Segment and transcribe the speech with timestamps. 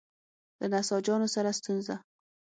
[0.59, 1.95] له نساجانو سره ستونزه.